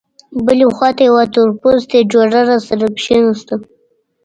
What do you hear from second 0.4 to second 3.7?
بلې خوا ته یوه تورپوستې جوړه راسره کېناسته.